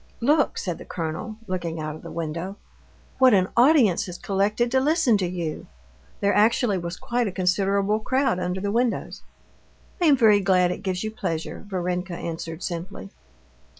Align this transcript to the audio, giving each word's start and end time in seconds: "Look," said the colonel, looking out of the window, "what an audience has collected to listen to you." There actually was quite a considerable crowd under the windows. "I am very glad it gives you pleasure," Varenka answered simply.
"Look," 0.19 0.57
said 0.57 0.79
the 0.79 0.83
colonel, 0.85 1.35
looking 1.45 1.79
out 1.79 1.95
of 1.95 2.01
the 2.01 2.09
window, 2.09 2.55
"what 3.19 3.35
an 3.35 3.49
audience 3.55 4.07
has 4.07 4.17
collected 4.17 4.71
to 4.71 4.79
listen 4.79 5.15
to 5.19 5.27
you." 5.27 5.67
There 6.21 6.33
actually 6.33 6.79
was 6.79 6.97
quite 6.97 7.27
a 7.27 7.31
considerable 7.31 7.99
crowd 7.99 8.39
under 8.39 8.59
the 8.59 8.71
windows. 8.71 9.21
"I 10.01 10.05
am 10.07 10.17
very 10.17 10.39
glad 10.39 10.71
it 10.71 10.81
gives 10.81 11.03
you 11.03 11.11
pleasure," 11.11 11.63
Varenka 11.67 12.13
answered 12.15 12.63
simply. 12.63 13.11